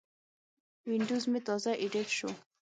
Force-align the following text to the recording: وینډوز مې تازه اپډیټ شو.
وینډوز 0.89 1.23
مې 1.31 1.39
تازه 1.47 1.71
اپډیټ 1.83 2.09
شو. 2.17 2.29